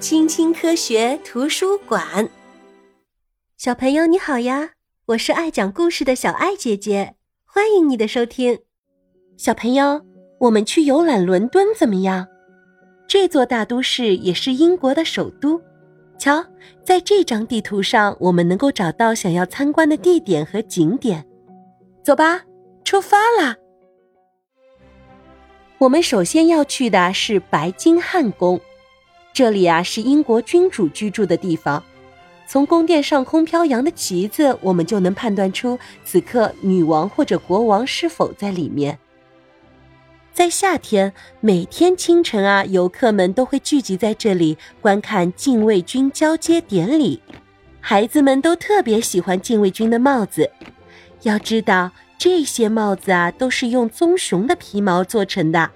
[0.00, 2.28] 青青科学图书馆，
[3.56, 4.70] 小朋友你好呀！
[5.06, 8.60] 我是爱讲故事的小爱姐姐，欢迎你的收听。
[9.36, 10.00] 小朋友，
[10.38, 12.28] 我们去游览伦敦怎么样？
[13.08, 15.60] 这座大都市也是英国的首都。
[16.16, 16.46] 瞧，
[16.84, 21.26] 在这张地图上，我们能够找到想要参观的地点和景点。
[22.04, 22.44] 走吧，
[22.84, 23.56] 出发啦！
[25.78, 28.60] 我们首先要去的是白金汉宫，
[29.38, 31.80] 这里啊是英国君主居住的地方。
[32.44, 38.98] 从宫殿上空飘扬的旗子，我们就能判断出此刻女王或者国王是否在里面。
[40.32, 47.22] 在夏天，每天清晨啊，游客们都会聚集在这里观看禁卫军交接典礼。
[47.78, 50.50] 孩子们都特别喜欢禁卫军的帽子，
[51.22, 51.92] 要知道。
[52.18, 55.70] 这些帽子啊，都是用棕熊的皮毛做成的。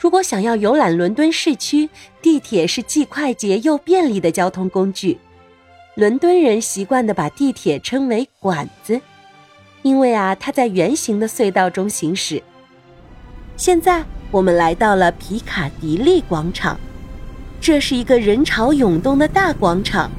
[0.00, 1.90] 如果想要游览伦敦市区，
[2.22, 5.18] 地铁是既快捷又便利的交通工具。
[5.94, 8.98] 伦敦人习惯的把地铁称为“管子”，
[9.82, 12.42] 因为啊，它在圆形的隧道中行驶。
[13.58, 16.80] 现在我们来到了皮卡迪利广场，
[17.60, 20.10] 这是一个人潮涌动的大广场，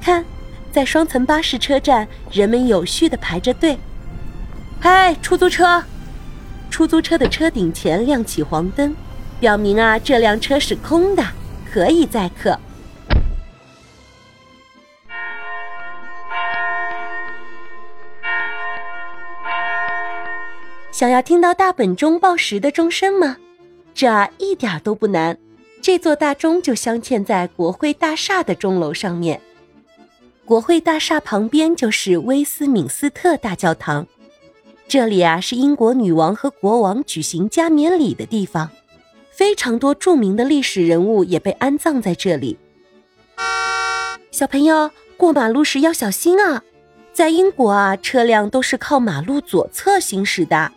[0.00, 0.24] 看。
[0.70, 3.76] 在双层巴士车站，人们有序的排着队。
[4.78, 5.82] 嗨，出租车！
[6.70, 8.94] 出租车的车顶前亮起黄灯，
[9.38, 11.22] 表明啊，这辆车是空的，
[11.70, 12.58] 可以载客。
[20.92, 23.38] 想要听到大本钟报时的钟声吗？
[23.94, 25.36] 这一点都不难。
[25.82, 29.40] 这座大钟就镶嵌在国会大厦的钟楼上面。
[30.44, 34.06] 国会大厦旁边就是威斯敏斯特大教堂，
[34.90, 38.72] 这里啊是英国女王和国王举行加冕礼的地方，
[39.30, 42.58] 非常多著名的历史人物也被安葬在这里。
[44.32, 46.64] 小朋友过马路时要小心啊，
[47.12, 50.72] 在英国啊，车辆都是靠马路左侧行驶的。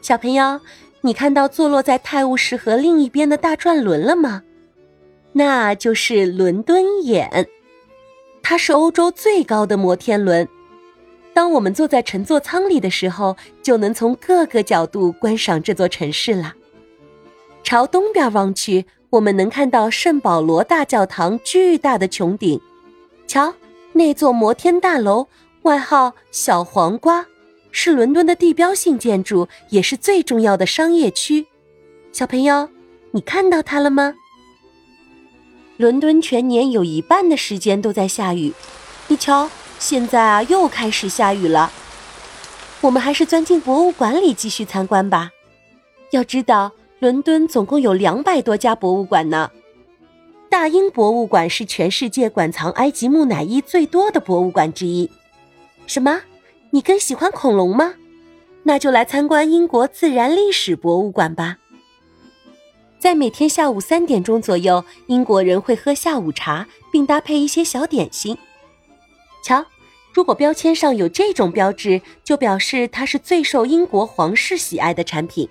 [0.00, 0.60] 小朋友，
[1.00, 4.44] 你看到坐落在泰晤士河另一边的大转轮了吗？
[5.32, 7.48] 那就是伦敦眼。
[8.44, 10.48] 它是欧洲最高的摩天轮，
[11.34, 16.54] 当我们坐在乘坐舱里的时候，就能从各个角度观赏这座城市了。
[17.64, 22.60] 朝东边望去，我们能看到圣保罗大教堂巨大的穹顶。
[23.26, 23.54] 瞧，
[23.92, 25.26] 那座摩天大楼，
[25.62, 27.26] 外号“小黄瓜”，
[27.72, 31.46] 是伦敦的地标性建筑，也是最重要的商业区。
[32.12, 32.68] 小朋友，
[33.10, 34.14] 你看到它了吗？
[35.78, 38.52] 伦敦全年有一半的时间都在下雨，
[39.08, 39.50] 你瞧，
[39.84, 41.70] 现在啊又开始下雨了。
[42.80, 45.30] 我们还是钻进博物馆里继续参观吧。
[46.10, 49.50] 要知道，伦敦总共有两百多家博物馆呢。
[50.48, 55.10] 大英博物馆是全世界馆藏埃及木乃伊最多的博物馆之一。
[55.86, 56.22] 什么？
[56.70, 57.92] 你更喜欢恐龙吗？
[58.62, 61.58] 那就来参观英国自然历史博物馆吧。
[62.98, 68.38] 在每天下午三点钟左右，英国人会喝下午茶，并搭配一些小点心。
[69.44, 69.66] 瞧，
[70.14, 75.48] 如果标签上有这种标志，就表示它是最受英国皇室喜爱的产品。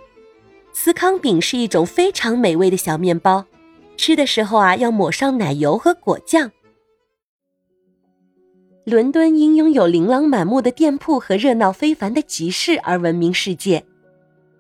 [0.72, 3.46] 司康饼是一种非常美味的小面包，
[3.98, 6.50] 吃的时候啊要抹上奶油和果酱。
[8.86, 13.84] 伦敦因拥有琳琅满目的店铺和热闹非凡的集市而闻名世界。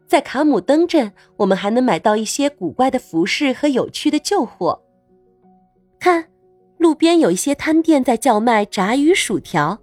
[0.06, 4.82] 在卡姆登镇，我们还能买到一些古怪的服饰和有趣的旧货。
[5.98, 6.26] 看，
[6.78, 9.80] 路边有一些摊店在叫卖炸鱼薯条，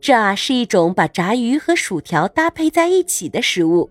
[0.00, 3.90] 这啊是一种把炸鱼和薯条搭配在一起的食物。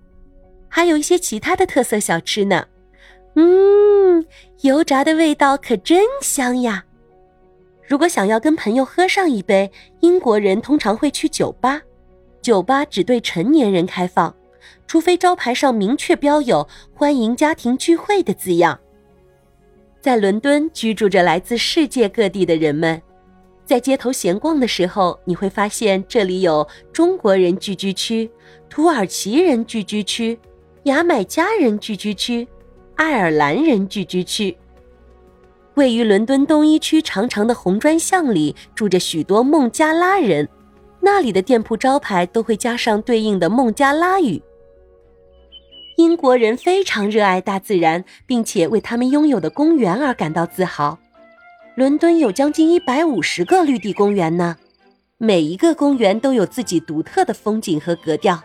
[0.67, 2.65] 还有一些其他的特色小吃呢。
[3.35, 4.25] 嗯，
[4.61, 6.85] 油炸的味道可真香呀！
[7.87, 9.71] 如果想要跟朋友喝上一杯，
[10.01, 11.81] 英国人通常会去酒吧，
[12.41, 14.35] 酒吧只对成年人开放。
[14.85, 18.79] 除非招牌上明确标有“欢迎家庭聚会”的字样。
[20.01, 22.99] 在伦敦居住着来自世界各地的人们，
[23.69, 28.27] 在街头闲逛的时候，你会发现这里有中国人聚居区、
[28.67, 30.39] 土耳其人聚居区、
[30.85, 32.47] 牙买加人聚居区、
[32.95, 34.57] 爱尔兰人聚居区。
[35.75, 40.49] 位于伦敦东一区长长的红砖巷里，住着许多孟加拉人，
[40.99, 44.41] 那里的店铺招牌都会加上对应的孟加拉语。
[45.97, 50.97] 英国人非常热爱大自然，并且为他们拥有的公园而感到自豪。
[51.79, 54.57] 伦敦有将近一百五十个绿地公园呢，
[55.17, 58.43] 每一个公园都有自己独特的风景和格调。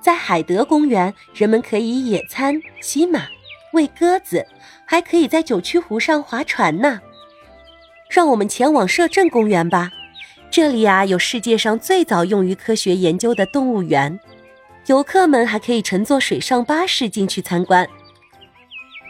[0.00, 3.26] 在海德公园，人们可以野餐、骑马，
[3.72, 4.46] 喂鸽子，
[4.86, 7.00] 还可以在九曲湖上划船呢。
[8.08, 9.90] 让我们前往摄政公园吧，
[10.48, 14.20] 这里啊有世界上最早用于科学研究的动物园，
[14.86, 17.84] 游客们还可以乘坐水上巴士进去参观。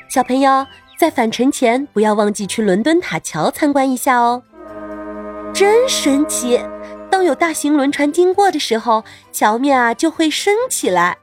[0.08, 0.66] 小朋友
[0.99, 4.43] 在返程前不要忘记去伦敦塔桥参观一下哦，
[5.55, 6.61] 真神奇！
[7.09, 11.19] 当有大型轮船经过的时候，桥面啊就会升起来。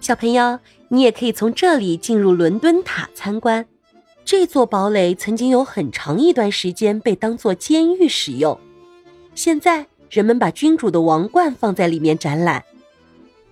[0.00, 0.58] 小朋友，
[0.88, 3.64] 你也可以从这里进入伦敦塔参观。
[4.22, 8.60] 这座堡垒曾经有很长一段时间被当作监狱使用，
[9.34, 12.62] 现在人们把君主的王冠放在里面展览。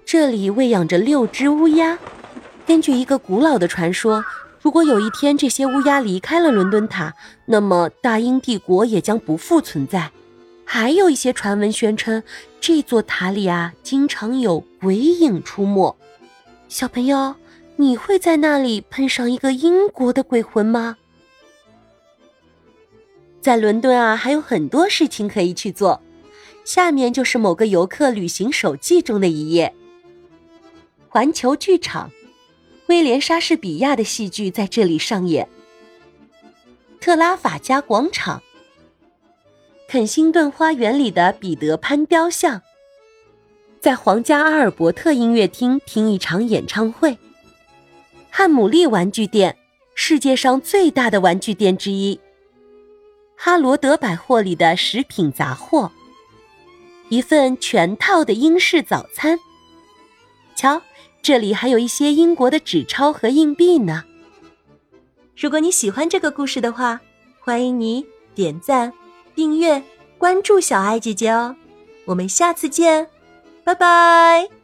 [0.05, 1.99] 这里喂养着六只乌鸦。
[2.67, 4.23] 根据一个古老的传说，
[4.69, 7.15] 如果有一天这些乌鸦离开了伦敦塔，
[7.47, 10.11] 那么大英帝国也将不复存在。
[10.63, 12.23] 还有一些传闻宣称，
[12.61, 15.97] 这座塔里啊，经常有鬼影出没。
[16.69, 17.35] 小朋友，
[17.77, 20.99] 你会在那里碰上一个英国的鬼魂吗？
[23.41, 26.03] 在伦敦啊，还有很多事情可以去做。
[26.63, 29.75] 下面就是某个游客旅行手记中的一页。
[31.09, 32.11] 环球剧场，
[32.89, 35.49] 威廉莎士比亚的戏剧在这里上演。
[37.01, 38.43] 特拉法加广场。
[39.89, 42.61] 肯辛顿花园里的彼得潘雕像，
[43.81, 47.17] 在皇家阿尔伯特音乐厅听一场演唱会。
[48.29, 49.57] 汉姆利玩具店，
[49.95, 52.21] 世界上最大的玩具店之一。
[53.37, 55.91] 哈罗德百货里的食品杂货，
[57.09, 59.39] 一份全套的英式早餐。
[60.55, 60.83] 瞧，
[61.29, 64.03] 这里还有一些英国的纸钞和硬币呢。
[65.37, 67.03] 如果你喜欢这个故事的话，
[67.39, 68.91] 欢迎你点赞。
[69.35, 69.83] 订阅
[70.17, 71.55] 关注小爱姐姐哦，
[72.07, 73.07] 我们下次见，
[73.63, 74.58] 拜拜。